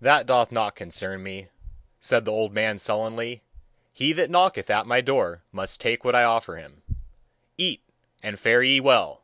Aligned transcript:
"That 0.00 0.26
doth 0.26 0.50
not 0.50 0.74
concern 0.74 1.22
me," 1.22 1.50
said 2.00 2.24
the 2.24 2.32
old 2.32 2.52
man 2.52 2.78
sullenly; 2.78 3.42
"he 3.92 4.12
that 4.12 4.28
knocketh 4.28 4.70
at 4.70 4.88
my 4.88 5.00
door 5.00 5.44
must 5.52 5.80
take 5.80 6.04
what 6.04 6.16
I 6.16 6.24
offer 6.24 6.56
him. 6.56 6.82
Eat, 7.56 7.80
and 8.24 8.40
fare 8.40 8.64
ye 8.64 8.80
well!" 8.80 9.22